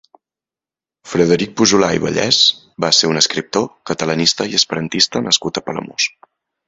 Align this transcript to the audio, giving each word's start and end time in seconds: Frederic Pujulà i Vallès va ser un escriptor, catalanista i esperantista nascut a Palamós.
Frederic 1.09 1.51
Pujulà 1.59 1.89
i 1.97 2.01
Vallès 2.05 2.39
va 2.85 2.91
ser 3.01 3.11
un 3.11 3.21
escriptor, 3.21 3.67
catalanista 3.91 4.49
i 4.55 4.59
esperantista 4.61 5.23
nascut 5.29 5.61
a 5.63 5.69
Palamós. 5.69 6.09